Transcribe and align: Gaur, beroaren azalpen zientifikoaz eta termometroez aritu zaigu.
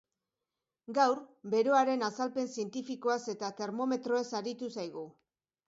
Gaur, 0.97 1.21
beroaren 1.55 2.07
azalpen 2.09 2.49
zientifikoaz 2.55 3.21
eta 3.37 3.53
termometroez 3.63 4.27
aritu 4.43 4.75
zaigu. 4.77 5.09